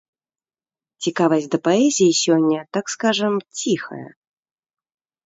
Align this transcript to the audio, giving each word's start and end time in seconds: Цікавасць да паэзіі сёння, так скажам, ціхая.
Цікавасць 1.05 1.45
да 1.55 1.59
паэзіі 1.67 2.15
сёння, 2.23 2.59
так 2.79 2.85
скажам, 2.95 3.33
ціхая. 3.61 4.07